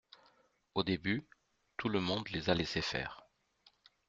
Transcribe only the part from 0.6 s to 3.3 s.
Au début, tout le monde les a laissé faire.